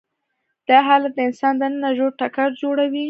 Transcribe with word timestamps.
دا 0.67 0.77
حالت 0.87 1.11
د 1.15 1.19
انسان 1.29 1.53
دننه 1.57 1.89
ژور 1.97 2.11
ټکر 2.19 2.49
جوړوي. 2.61 2.99